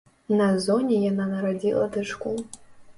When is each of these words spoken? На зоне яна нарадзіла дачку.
На 0.39 0.47
зоне 0.65 0.97
яна 1.11 1.29
нарадзіла 1.37 1.85
дачку. 1.95 2.39